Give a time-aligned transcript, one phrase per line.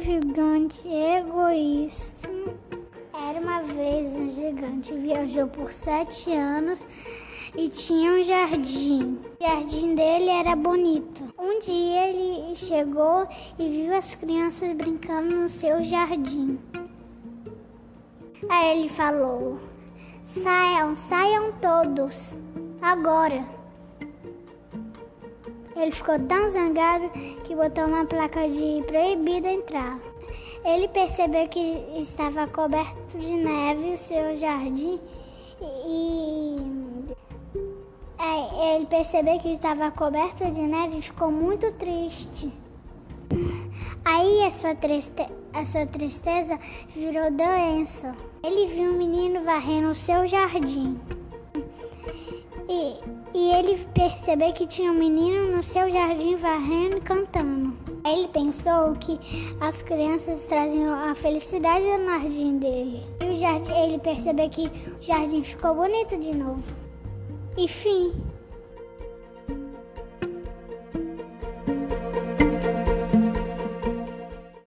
[0.00, 2.28] gigante egoísta.
[3.12, 6.86] Era uma vez um gigante viajou por sete anos
[7.56, 9.18] e tinha um jardim.
[9.40, 11.24] O jardim dele era bonito.
[11.38, 13.26] Um dia ele chegou
[13.58, 16.58] e viu as crianças brincando no seu jardim.
[18.48, 19.58] Aí ele falou:
[20.22, 22.38] Saiam, saiam todos,
[22.82, 23.63] agora.
[25.76, 27.08] Ele ficou tão zangado
[27.44, 29.98] que botou uma placa de proibido entrar.
[30.64, 34.98] Ele percebeu que estava coberto de neve o seu jardim
[35.60, 36.56] e
[38.18, 42.52] é, ele percebeu que estava coberto de neve e ficou muito triste.
[44.04, 45.26] Aí a sua, triste...
[45.52, 46.58] a sua tristeza
[46.94, 48.14] virou doença.
[48.42, 50.98] Ele viu um menino varrendo o seu jardim.
[52.68, 52.96] E,
[53.74, 57.76] ele percebeu que tinha um menino no seu jardim varrendo e cantando.
[58.04, 59.18] Ele pensou que
[59.60, 63.02] as crianças traziam a felicidade no jardim dele.
[63.20, 66.62] E o jardim, ele percebeu que o jardim ficou bonito de novo.
[67.58, 68.12] E fim.